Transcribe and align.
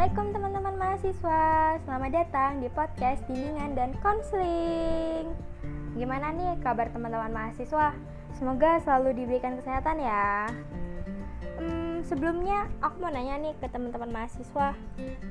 Assalamualaikum 0.00 0.32
teman-teman 0.32 0.74
mahasiswa. 0.80 1.44
Selamat 1.84 2.10
datang 2.16 2.64
di 2.64 2.72
podcast 2.72 3.20
bimbingan 3.28 3.76
dan 3.76 3.92
konseling. 4.00 5.28
Gimana 5.92 6.32
nih 6.32 6.56
kabar 6.64 6.88
teman-teman 6.88 7.28
mahasiswa? 7.28 7.92
Semoga 8.32 8.80
selalu 8.80 9.12
diberikan 9.20 9.60
kesehatan 9.60 10.00
ya. 10.00 10.48
Hmm, 11.60 12.00
Sebelumnya 12.00 12.72
aku 12.80 12.96
mau 12.96 13.12
nanya 13.12 13.44
nih 13.44 13.52
ke 13.60 13.68
teman-teman 13.68 14.08
mahasiswa. 14.08 14.72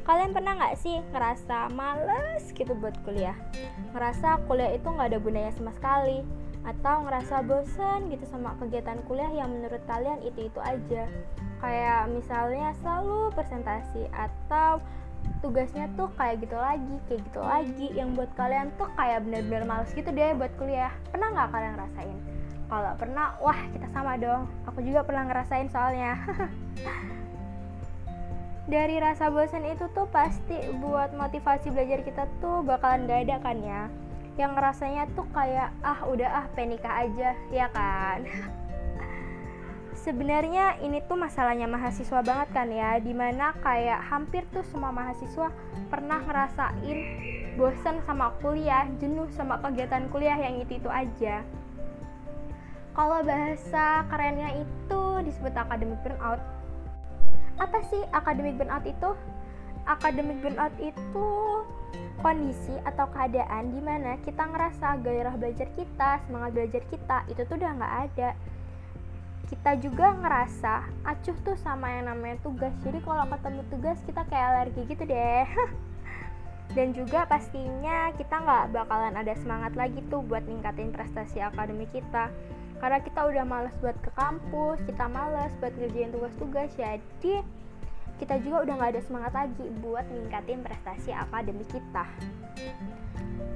Kalian 0.05 0.37
pernah 0.37 0.53
gak 0.53 0.77
sih 0.77 1.01
ngerasa 1.17 1.73
males 1.73 2.45
gitu 2.53 2.77
buat 2.77 2.93
kuliah? 3.01 3.33
Ngerasa 3.97 4.45
kuliah 4.45 4.77
itu 4.77 4.85
gak 4.85 5.09
ada 5.09 5.17
gunanya 5.17 5.49
sama 5.57 5.73
sekali 5.73 6.21
atau 6.67 7.07
ngerasa 7.07 7.41
bosan 7.47 8.11
gitu 8.11 8.27
sama 8.27 8.51
kegiatan 8.59 8.99
kuliah 9.07 9.31
yang 9.31 9.49
menurut 9.51 9.79
kalian 9.87 10.19
itu-itu 10.21 10.59
aja. 10.59 11.07
Kayak 11.59 12.11
misalnya 12.11 12.75
selalu 12.83 13.31
presentasi 13.35 14.07
atau 14.11 14.83
tugasnya 15.39 15.87
tuh 15.95 16.11
kayak 16.15 16.43
gitu 16.43 16.57
lagi 16.59 16.95
kayak 17.07 17.21
gitu 17.31 17.41
lagi. 17.41 17.87
Yang 17.95 18.09
buat 18.19 18.31
kalian 18.35 18.67
tuh 18.75 18.89
kayak 18.99 19.23
bener-bener 19.23 19.63
males 19.63 19.91
gitu 19.95 20.09
deh 20.11 20.35
buat 20.35 20.51
kuliah. 20.59 20.91
Pernah 21.11 21.27
nggak 21.31 21.49
kalian 21.51 21.73
ngerasain? 21.79 22.17
Kalau 22.69 22.91
pernah 23.01 23.27
wah 23.41 23.59
kita 23.71 23.87
sama 23.95 24.13
dong. 24.19 24.45
Aku 24.67 24.79
juga 24.83 25.01
pernah 25.07 25.23
ngerasain 25.25 25.71
soalnya. 25.71 26.19
Dari 28.69 29.01
rasa 29.01 29.33
bosan 29.33 29.65
itu 29.65 29.89
tuh 29.97 30.05
pasti 30.13 30.61
buat 30.77 31.09
motivasi 31.17 31.73
belajar 31.73 32.05
kita 32.05 32.29
tuh 32.37 32.61
bakalan 32.61 33.09
gak 33.09 33.25
ada 33.25 33.35
kan 33.41 33.57
ya 33.65 33.89
yang 34.39 34.55
rasanya 34.55 35.03
tuh 35.19 35.27
kayak 35.35 35.75
ah 35.83 36.07
udah 36.07 36.29
ah 36.31 36.45
penikah 36.55 37.03
aja 37.03 37.35
ya 37.51 37.67
kan? 37.75 38.23
Sebenarnya 39.99 40.79
ini 40.79 41.03
tuh 41.03 41.19
masalahnya 41.19 41.67
mahasiswa 41.67 42.23
banget 42.23 42.47
kan 42.55 42.71
ya 42.71 43.03
di 43.03 43.11
mana 43.11 43.51
kayak 43.59 43.99
hampir 44.07 44.47
tuh 44.55 44.63
semua 44.71 44.95
mahasiswa 44.95 45.51
pernah 45.91 46.23
ngerasain 46.23 46.99
bosan 47.59 47.99
sama 48.07 48.31
kuliah 48.39 48.87
jenuh 49.03 49.27
sama 49.35 49.59
kegiatan 49.59 50.07
kuliah 50.07 50.39
yang 50.39 50.63
itu 50.63 50.79
itu 50.79 50.87
aja. 50.87 51.43
Kalau 52.95 53.19
bahasa 53.27 54.07
kerennya 54.07 54.63
itu 54.63 55.01
disebut 55.27 55.51
academic 55.51 55.99
burnout. 55.99 56.39
Apa 57.59 57.83
sih 57.91 57.99
academic 58.15 58.55
burnout 58.55 58.87
itu 58.87 59.09
academic 59.89 60.37
burnout 60.45 60.73
itu 60.77 61.29
kondisi 62.21 62.75
atau 62.83 63.07
keadaan 63.09 63.71
di 63.73 63.81
mana 63.81 64.19
kita 64.21 64.43
ngerasa 64.45 64.99
gairah 65.01 65.33
belajar 65.39 65.67
kita 65.73 66.19
semangat 66.27 66.51
belajar 66.53 66.83
kita 66.91 67.17
itu 67.31 67.41
tuh 67.47 67.55
udah 67.57 67.71
nggak 67.79 67.95
ada. 68.11 68.29
Kita 69.49 69.71
juga 69.81 70.13
ngerasa 70.13 70.73
acuh 71.09 71.37
tuh 71.41 71.57
sama 71.57 71.89
yang 71.89 72.05
namanya 72.13 72.37
tugas. 72.45 72.69
Jadi 72.85 73.01
kalau 73.01 73.25
ketemu 73.25 73.61
tugas 73.73 73.97
kita 74.05 74.21
kayak 74.29 74.45
alergi 74.53 74.81
gitu 74.85 75.03
deh. 75.09 75.47
Dan 76.77 76.93
juga 76.93 77.25
pastinya 77.25 78.13
kita 78.13 78.45
nggak 78.45 78.77
bakalan 78.77 79.17
ada 79.17 79.33
semangat 79.41 79.73
lagi 79.73 80.05
tuh 80.13 80.21
buat 80.21 80.45
ningkatin 80.45 80.93
prestasi 80.93 81.41
akademik 81.41 81.89
kita. 81.89 82.29
Karena 82.77 83.01
kita 83.01 83.25
udah 83.25 83.43
males 83.43 83.73
buat 83.81 83.97
ke 84.05 84.13
kampus 84.13 84.85
kita 84.85 85.09
males 85.09 85.49
buat 85.57 85.73
ngerjain 85.73 86.13
tugas-tugas. 86.13 86.69
Jadi 86.77 87.41
kita 88.19 88.35
juga 88.43 88.67
udah 88.67 88.73
nggak 88.75 88.91
ada 88.99 89.01
semangat 89.07 89.33
lagi 89.33 89.65
buat 89.79 90.03
ningkatin 90.11 90.59
prestasi 90.59 91.15
akademik 91.15 91.65
kita. 91.71 92.05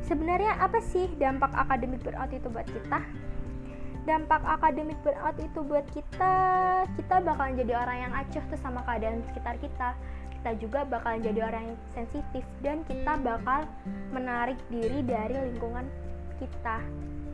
Sebenarnya 0.08 0.56
apa 0.60 0.80
sih 0.80 1.12
dampak 1.20 1.52
akademik 1.52 2.00
berat 2.00 2.32
itu 2.32 2.48
buat 2.48 2.68
kita? 2.68 3.00
Dampak 4.04 4.44
akademik 4.44 5.00
burnout 5.00 5.40
itu 5.40 5.60
buat 5.64 5.88
kita 5.96 6.36
kita 7.00 7.16
bakalan 7.24 7.56
jadi 7.56 7.74
orang 7.80 7.98
yang 8.08 8.14
acuh 8.16 8.44
tuh 8.52 8.60
sama 8.60 8.84
keadaan 8.84 9.24
sekitar 9.32 9.56
kita. 9.60 9.96
Kita 10.40 10.52
juga 10.60 10.84
bakalan 10.84 11.24
jadi 11.24 11.40
orang 11.48 11.64
yang 11.72 11.80
sensitif 11.96 12.44
dan 12.60 12.84
kita 12.84 13.16
bakal 13.24 13.64
menarik 14.12 14.60
diri 14.68 15.04
dari 15.08 15.40
lingkungan 15.52 15.88
kita. 16.40 16.84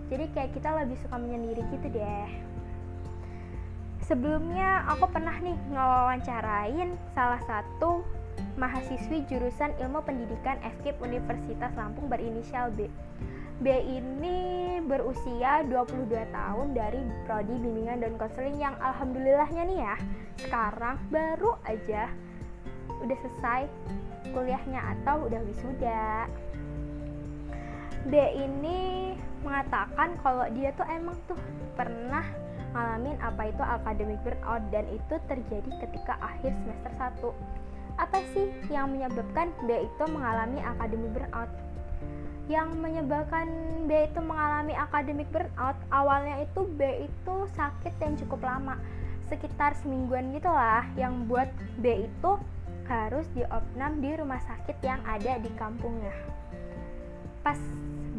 Jadi 0.09 0.25
kayak 0.33 0.53
kita 0.57 0.69
lebih 0.77 0.97
suka 1.01 1.17
menyendiri 1.17 1.61
gitu 1.73 1.89
deh 1.93 2.48
sebelumnya 4.09 4.89
aku 4.89 5.05
pernah 5.13 5.37
nih 5.37 5.53
ngewawancarain 5.69 6.97
salah 7.13 7.37
satu 7.45 8.01
mahasiswi 8.57 9.21
jurusan 9.29 9.69
ilmu 9.77 10.01
pendidikan 10.01 10.57
FKIP 10.65 10.97
Universitas 11.05 11.69
Lampung 11.77 12.09
berinisial 12.09 12.73
B 12.73 12.89
B 13.61 13.69
ini 13.85 14.79
berusia 14.81 15.61
22 15.67 16.09
tahun 16.09 16.67
dari 16.73 16.97
prodi 17.29 17.53
bimbingan 17.53 18.01
dan 18.01 18.17
konseling 18.17 18.57
yang 18.57 18.73
alhamdulillahnya 18.81 19.63
nih 19.69 19.79
ya 19.85 19.95
sekarang 20.41 20.97
baru 21.13 21.59
aja 21.69 22.09
udah 23.05 23.17
selesai 23.21 23.69
kuliahnya 24.33 24.79
atau 24.97 25.27
udah 25.27 25.41
wisuda. 25.43 26.25
B 28.07 28.13
ini 28.15 29.11
mengatakan 29.43 30.15
kalau 30.23 30.47
dia 30.55 30.71
tuh 30.75 30.87
emang 30.87 31.19
tuh 31.27 31.39
pernah 31.75 32.23
ngalamin 32.75 33.17
apa 33.21 33.49
itu 33.49 33.63
academic 33.63 34.19
burnout 34.21 34.63
dan 34.69 34.85
itu 34.89 35.15
terjadi 35.25 35.69
ketika 35.81 36.13
akhir 36.21 36.53
semester 36.63 36.91
1. 36.97 37.99
Apa 37.99 38.19
sih 38.31 38.47
yang 38.71 38.93
menyebabkan 38.95 39.51
B 39.67 39.87
itu 39.87 40.03
mengalami 40.07 40.59
academic 40.63 41.11
burnout? 41.15 41.51
yang 42.49 42.73
menyebabkan 42.81 43.45
B 43.85 44.09
itu 44.09 44.19
mengalami 44.25 44.73
akademik 44.73 45.29
burnout 45.29 45.77
awalnya 45.93 46.41
itu 46.41 46.65
B 46.65 47.05
itu 47.05 47.35
sakit 47.53 47.93
yang 48.01 48.17
cukup 48.25 48.41
lama 48.41 48.75
sekitar 49.29 49.77
semingguan 49.77 50.33
gitulah 50.33 50.81
yang 50.97 51.29
buat 51.29 51.53
B 51.77 52.09
itu 52.09 52.31
harus 52.89 53.29
diopnam 53.37 54.01
di 54.01 54.17
rumah 54.17 54.41
sakit 54.41 54.81
yang 54.81 54.97
ada 55.05 55.37
di 55.37 55.49
kampungnya 55.61 56.11
pas 57.45 57.61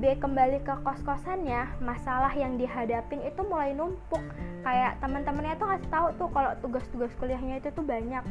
B 0.00 0.16
kembali 0.16 0.64
ke 0.64 0.80
kos-kosannya 0.80 1.76
masalah 1.84 2.32
yang 2.32 2.56
dihadapin 2.56 3.20
itu 3.20 3.44
mulai 3.44 3.76
numpuk. 3.76 4.24
Kayak 4.64 4.96
teman-temannya 5.04 5.60
tuh 5.60 5.68
ngasih 5.68 5.90
tahu 5.92 6.06
tuh 6.16 6.28
kalau 6.32 6.56
tugas-tugas 6.64 7.12
kuliahnya 7.20 7.60
itu 7.60 7.68
tuh 7.68 7.84
banyak. 7.84 8.24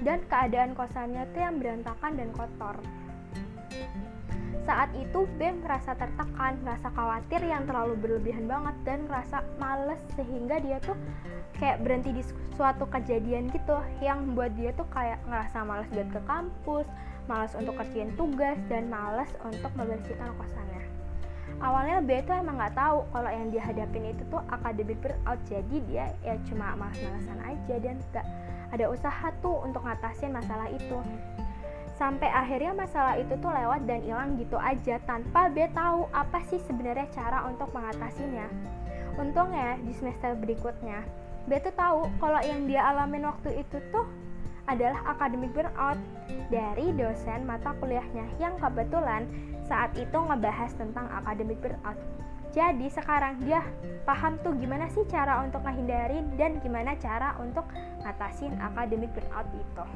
Dan 0.00 0.24
keadaan 0.32 0.72
kosannya 0.72 1.28
tuh 1.36 1.40
yang 1.44 1.60
berantakan 1.60 2.16
dan 2.16 2.32
kotor. 2.32 2.80
Saat 4.64 4.96
itu 4.96 5.28
B 5.36 5.60
merasa 5.60 5.92
tertekan, 5.92 6.56
merasa 6.64 6.88
khawatir 6.88 7.44
yang 7.44 7.68
terlalu 7.68 8.00
berlebihan 8.00 8.48
banget 8.48 8.76
dan 8.88 9.04
merasa 9.04 9.44
males 9.60 10.00
sehingga 10.16 10.56
dia 10.56 10.80
tuh 10.80 10.96
kayak 11.60 11.84
berhenti 11.84 12.16
di 12.16 12.24
suatu 12.56 12.88
kejadian 12.88 13.52
gitu 13.52 13.76
yang 14.00 14.32
buat 14.32 14.56
dia 14.56 14.72
tuh 14.72 14.88
kayak 14.88 15.20
ngerasa 15.28 15.68
males 15.68 15.88
buat 15.92 16.08
ke 16.08 16.20
kampus, 16.24 16.88
males 17.28 17.52
untuk 17.60 17.76
kerjain 17.76 18.08
tugas 18.16 18.56
dan 18.72 18.88
males 18.88 19.28
untuk 19.44 19.68
membersihkan 19.76 20.32
kosannya. 20.40 20.79
Awalnya 21.60 22.00
B 22.00 22.24
tuh 22.24 22.40
emang 22.40 22.56
nggak 22.56 22.72
tahu 22.72 23.04
kalau 23.12 23.28
yang 23.28 23.52
dia 23.52 23.60
hadapin 23.60 24.08
itu 24.08 24.24
tuh 24.32 24.40
akademik 24.48 24.96
burnout 25.04 25.36
jadi 25.44 25.76
dia 25.92 26.06
ya 26.24 26.34
cuma 26.48 26.72
malas-malasan 26.72 27.36
aja 27.44 27.74
dan 27.84 28.00
gak 28.16 28.24
ada 28.72 28.88
usaha 28.88 29.28
tuh 29.44 29.60
untuk 29.68 29.84
ngatasin 29.84 30.32
masalah 30.32 30.72
itu 30.72 30.96
sampai 32.00 32.32
akhirnya 32.32 32.72
masalah 32.72 33.20
itu 33.20 33.36
tuh 33.44 33.52
lewat 33.52 33.84
dan 33.84 34.00
hilang 34.00 34.40
gitu 34.40 34.56
aja 34.56 34.96
tanpa 35.04 35.52
B 35.52 35.68
tahu 35.76 36.08
apa 36.16 36.40
sih 36.48 36.56
sebenarnya 36.64 37.12
cara 37.12 37.44
untuk 37.44 37.68
mengatasinya. 37.76 38.48
Untungnya 39.20 39.76
di 39.84 39.92
semester 39.92 40.32
berikutnya 40.32 41.04
B 41.44 41.60
tuh 41.60 41.76
tahu 41.76 42.08
kalau 42.16 42.40
yang 42.40 42.64
dia 42.64 42.88
alamin 42.88 43.28
waktu 43.28 43.60
itu 43.60 43.84
tuh 43.92 44.08
adalah 44.64 45.04
akademik 45.12 45.52
burnout 45.52 46.00
dari 46.48 46.88
dosen 46.96 47.44
mata 47.44 47.76
kuliahnya 47.76 48.24
yang 48.40 48.56
kebetulan 48.56 49.28
saat 49.70 49.94
itu 49.94 50.18
ngebahas 50.18 50.74
tentang 50.74 51.06
akademik 51.14 51.62
burnout. 51.62 51.94
Jadi 52.50 52.90
sekarang 52.90 53.38
dia 53.46 53.62
paham 54.02 54.34
tuh 54.42 54.58
gimana 54.58 54.90
sih 54.90 55.06
cara 55.06 55.38
untuk 55.46 55.62
menghindari 55.62 56.18
dan 56.34 56.58
gimana 56.58 56.98
cara 56.98 57.38
untuk 57.38 57.62
ngatasin 58.02 58.58
akademik 58.58 59.14
burnout 59.14 59.46
itu 59.54 59.86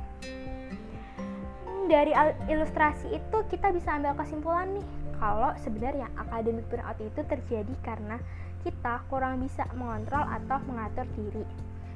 dari 1.84 2.16
ilustrasi 2.48 3.12
itu 3.12 3.38
kita 3.52 3.68
bisa 3.72 3.96
ambil 3.96 4.16
kesimpulan 4.16 4.68
nih 4.72 4.86
kalau 5.20 5.52
sebenarnya 5.60 6.08
akademik 6.16 6.64
burnout 6.72 6.98
itu 7.00 7.20
terjadi 7.28 7.74
karena 7.84 8.16
kita 8.64 9.04
kurang 9.12 9.44
bisa 9.44 9.68
mengontrol 9.76 10.24
atau 10.24 10.58
mengatur 10.64 11.04
diri 11.16 11.44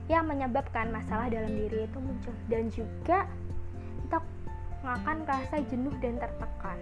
yang 0.09 0.29
menyebabkan 0.29 0.89
masalah 0.93 1.29
dalam 1.29 1.53
diri 1.53 1.85
itu 1.85 1.99
muncul 2.01 2.37
dan 2.49 2.69
juga 2.73 3.29
kita 4.05 4.19
akan 4.85 5.17
merasa 5.25 5.57
jenuh 5.69 5.93
dan 6.01 6.17
tertekan. 6.17 6.79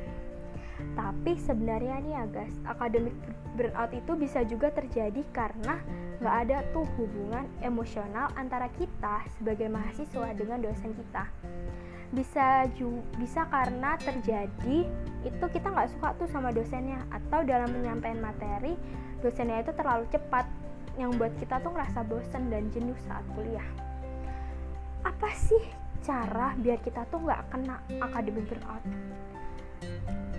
Tapi 0.76 1.32
sebenarnya 1.40 1.96
nih 2.04 2.12
ya 2.12 2.24
guys, 2.28 2.56
akademik 2.68 3.16
burnout 3.56 3.92
itu 3.96 4.12
bisa 4.16 4.44
juga 4.44 4.68
terjadi 4.72 5.24
karena 5.32 5.80
nggak 6.20 6.36
ada 6.48 6.58
tuh 6.72 6.84
hubungan 7.00 7.44
emosional 7.64 8.28
antara 8.36 8.68
kita 8.76 9.24
sebagai 9.36 9.68
mahasiswa 9.72 10.28
dengan 10.36 10.60
dosen 10.60 10.92
kita. 10.92 11.24
Bisa 12.12 12.68
ju 12.76 13.00
bisa 13.16 13.48
karena 13.48 13.96
terjadi 13.98 14.86
itu 15.24 15.44
kita 15.50 15.68
nggak 15.72 15.90
suka 15.96 16.08
tuh 16.20 16.28
sama 16.30 16.52
dosennya 16.52 17.02
atau 17.10 17.42
dalam 17.42 17.72
penyampaian 17.72 18.20
materi 18.20 18.76
dosennya 19.24 19.64
itu 19.64 19.72
terlalu 19.72 20.04
cepat. 20.12 20.44
Yang 20.96 21.10
buat 21.20 21.32
kita 21.36 21.60
tuh 21.60 21.76
ngerasa 21.76 22.08
bosan 22.08 22.48
dan 22.48 22.72
jenuh 22.72 22.96
saat 23.04 23.20
kuliah. 23.36 23.68
Apa 25.04 25.28
sih 25.36 25.60
cara 26.00 26.56
biar 26.56 26.80
kita 26.80 27.04
tuh 27.12 27.20
nggak 27.20 27.52
kena 27.52 27.76
academic 28.00 28.48
burnout 28.48 28.80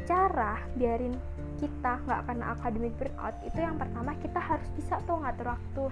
cara 0.07 0.63
biarin 0.79 1.19
kita 1.59 1.99
nggak 2.05 2.21
kena 2.29 2.55
academic 2.55 2.93
burnout 2.95 3.35
itu 3.43 3.59
yang 3.59 3.75
pertama 3.75 4.15
kita 4.23 4.39
harus 4.39 4.67
bisa 4.77 5.01
tuh 5.03 5.19
ngatur 5.19 5.57
waktu. 5.57 5.85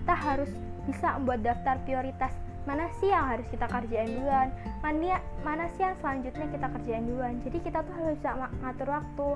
Kita 0.00 0.14
harus 0.14 0.50
bisa 0.88 1.18
membuat 1.18 1.40
daftar 1.44 1.76
prioritas. 1.84 2.32
Mana 2.64 2.88
sih 2.96 3.12
yang 3.12 3.28
harus 3.28 3.44
kita 3.52 3.68
kerjain 3.68 4.08
duluan? 4.08 4.48
Mana 4.80 5.20
mana 5.44 5.68
sih 5.76 5.84
yang 5.84 5.96
selanjutnya 6.00 6.46
kita 6.48 6.66
kerjain 6.78 7.04
duluan? 7.04 7.34
Jadi 7.44 7.58
kita 7.60 7.84
tuh 7.84 7.92
harus 7.92 8.16
bisa 8.16 8.32
ngatur 8.64 8.88
waktu. 8.88 9.28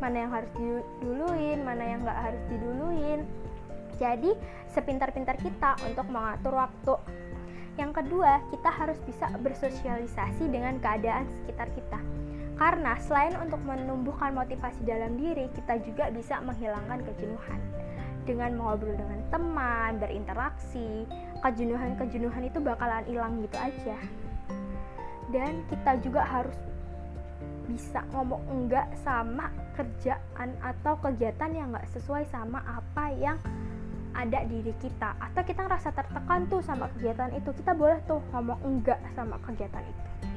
Mana 0.00 0.16
yang 0.26 0.32
harus 0.32 0.50
diduluin 0.56 1.58
mana 1.66 1.82
yang 1.84 2.00
nggak 2.06 2.20
harus 2.30 2.42
diduluin. 2.48 3.20
Jadi 4.00 4.30
sepintar-pintar 4.72 5.36
kita 5.42 5.76
untuk 5.84 6.06
mengatur 6.08 6.56
waktu. 6.56 6.94
Yang 7.76 8.04
kedua 8.04 8.40
kita 8.48 8.70
harus 8.70 8.98
bisa 9.04 9.28
bersosialisasi 9.40 10.48
dengan 10.48 10.80
keadaan 10.80 11.28
sekitar 11.42 11.68
kita 11.76 12.00
karena 12.62 12.94
selain 13.02 13.34
untuk 13.42 13.58
menumbuhkan 13.66 14.30
motivasi 14.38 14.86
dalam 14.86 15.18
diri, 15.18 15.50
kita 15.50 15.82
juga 15.82 16.14
bisa 16.14 16.38
menghilangkan 16.46 17.02
kejenuhan. 17.10 17.58
Dengan 18.22 18.54
mengobrol 18.54 18.94
dengan 18.94 19.18
teman, 19.34 19.98
berinteraksi, 19.98 21.10
kejenuhan-kejenuhan 21.42 22.46
itu 22.46 22.62
bakalan 22.62 23.02
hilang 23.10 23.42
gitu 23.42 23.58
aja. 23.58 23.98
Dan 25.34 25.66
kita 25.66 25.98
juga 26.06 26.22
harus 26.22 26.54
bisa 27.66 28.06
ngomong 28.14 28.46
enggak 28.46 28.86
sama 29.02 29.50
kerjaan 29.74 30.54
atau 30.62 30.94
kegiatan 31.02 31.50
yang 31.50 31.74
enggak 31.74 31.90
sesuai 31.90 32.30
sama 32.30 32.62
apa 32.62 33.10
yang 33.18 33.42
ada 34.14 34.46
di 34.46 34.62
diri 34.62 34.74
kita 34.78 35.18
atau 35.18 35.42
kita 35.42 35.66
ngerasa 35.66 35.90
tertekan 35.90 36.46
tuh 36.46 36.62
sama 36.62 36.86
kegiatan 36.94 37.32
itu 37.34 37.50
kita 37.58 37.74
boleh 37.74 37.98
tuh 38.06 38.22
ngomong 38.30 38.60
enggak 38.62 39.00
sama 39.18 39.40
kegiatan 39.40 39.82
itu 39.82 40.31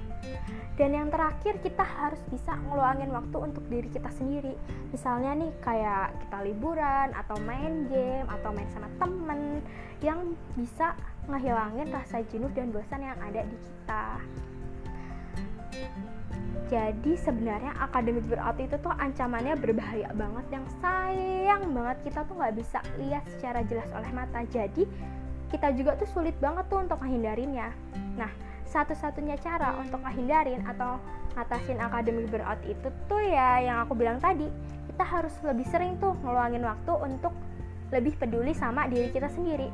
dan 0.76 0.92
yang 0.92 1.08
terakhir 1.08 1.56
kita 1.64 1.88
harus 1.88 2.20
bisa 2.28 2.52
ngeluangin 2.68 3.08
waktu 3.16 3.38
untuk 3.40 3.64
diri 3.72 3.88
kita 3.88 4.12
sendiri. 4.12 4.60
Misalnya 4.92 5.32
nih 5.40 5.52
kayak 5.64 6.20
kita 6.28 6.38
liburan 6.44 7.16
atau 7.16 7.40
main 7.48 7.88
game 7.88 8.28
atau 8.28 8.52
main 8.52 8.68
sama 8.76 8.92
temen 9.00 9.64
yang 10.04 10.36
bisa 10.60 11.00
ngehilangin 11.32 11.88
rasa 11.96 12.20
jenuh 12.28 12.52
dan 12.52 12.76
bosan 12.76 13.08
yang 13.08 13.20
ada 13.24 13.48
di 13.48 13.58
kita. 13.58 14.06
Jadi 16.66 17.14
sebenarnya 17.16 17.78
akademik 17.78 18.26
burnout 18.28 18.58
itu 18.60 18.76
tuh 18.82 18.92
ancamannya 18.92 19.56
berbahaya 19.56 20.12
banget. 20.12 20.60
Yang 20.60 20.66
sayang 20.84 21.72
banget 21.72 21.98
kita 22.04 22.20
tuh 22.28 22.36
nggak 22.36 22.56
bisa 22.58 22.80
lihat 23.00 23.24
secara 23.32 23.64
jelas 23.64 23.88
oleh 23.96 24.12
mata. 24.12 24.44
Jadi 24.50 24.84
kita 25.56 25.72
juga 25.78 25.96
tuh 25.96 26.10
sulit 26.10 26.36
banget 26.42 26.68
tuh 26.68 26.84
untuk 26.84 27.00
menghindarinya 27.00 27.70
nah 28.16 28.32
satu-satunya 28.70 29.38
cara 29.40 29.78
untuk 29.78 30.02
menghindarin 30.02 30.66
atau 30.66 30.98
ngatasin 31.36 31.78
akademik 31.84 32.32
burnout 32.32 32.60
itu 32.64 32.88
tuh 33.12 33.22
ya 33.22 33.62
yang 33.62 33.78
aku 33.86 33.94
bilang 33.94 34.18
tadi. 34.18 34.48
Kita 34.90 35.04
harus 35.04 35.36
lebih 35.44 35.68
sering 35.68 36.00
tuh 36.00 36.16
ngeluangin 36.24 36.64
waktu 36.64 36.94
untuk 37.04 37.36
lebih 37.92 38.16
peduli 38.16 38.56
sama 38.56 38.88
diri 38.88 39.12
kita 39.12 39.28
sendiri. 39.28 39.68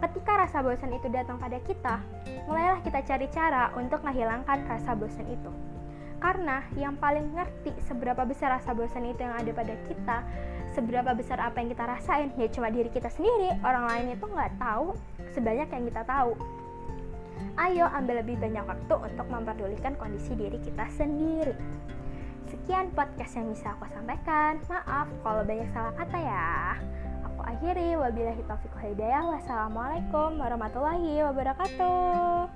Ketika 0.00 0.32
rasa 0.48 0.64
bosan 0.64 0.96
itu 0.96 1.12
datang 1.12 1.36
pada 1.36 1.60
kita 1.60 2.00
mulailah 2.48 2.80
kita 2.80 3.04
cari 3.04 3.28
cara 3.28 3.68
untuk 3.76 4.00
menghilangkan 4.00 4.64
rasa 4.64 4.96
bosan 4.96 5.28
itu. 5.28 5.52
Karena 6.20 6.64
yang 6.76 6.96
paling 6.96 7.32
ngerti 7.32 7.72
seberapa 7.84 8.24
besar 8.24 8.56
rasa 8.56 8.72
bosan 8.72 9.08
itu 9.08 9.20
yang 9.20 9.36
ada 9.36 9.52
pada 9.52 9.76
kita 9.88 10.18
seberapa 10.72 11.10
besar 11.12 11.42
apa 11.42 11.58
yang 11.60 11.68
kita 11.72 11.84
rasain 11.84 12.28
ya 12.40 12.48
cuma 12.48 12.72
diri 12.72 12.88
kita 12.88 13.12
sendiri. 13.12 13.60
Orang 13.60 13.88
lain 13.88 14.16
itu 14.16 14.24
nggak 14.24 14.56
tahu 14.56 14.96
sebanyak 15.36 15.68
yang 15.68 15.84
kita 15.92 16.02
tahu 16.08 16.32
Ayo 17.60 17.84
ambil 17.92 18.24
lebih 18.24 18.40
banyak 18.40 18.64
waktu 18.64 18.94
untuk 18.96 19.28
memperdulikan 19.28 19.92
kondisi 20.00 20.32
diri 20.32 20.56
kita 20.64 20.88
sendiri. 20.96 21.52
Sekian 22.48 22.88
podcast 22.96 23.36
yang 23.36 23.52
bisa 23.52 23.76
aku 23.76 23.84
sampaikan. 23.92 24.56
Maaf 24.64 25.12
kalau 25.20 25.44
banyak 25.44 25.68
salah 25.76 25.92
kata 25.92 26.18
ya. 26.24 26.80
Aku 27.28 27.44
akhiri. 27.44 28.00
Wabillahi 28.00 28.40
taufiq 28.48 28.72
hidayah. 28.80 29.28
Wassalamualaikum 29.28 30.40
warahmatullahi 30.40 31.20
wabarakatuh. 31.20 32.48